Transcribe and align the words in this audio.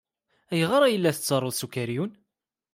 Ayɣer 0.51 0.81
ay 0.83 0.97
la 0.97 1.15
tettaruḍ 1.15 1.53
s 1.55 1.61
ukeryun? 1.65 2.11